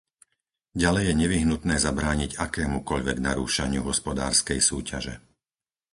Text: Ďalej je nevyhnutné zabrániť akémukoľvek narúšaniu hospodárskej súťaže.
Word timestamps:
Ďalej 0.83 1.03
je 1.13 1.13
nevyhnutné 1.23 1.75
zabrániť 1.85 2.31
akémukoľvek 2.45 3.17
narúšaniu 3.27 3.81
hospodárskej 3.89 4.57
súťaže. 4.69 5.15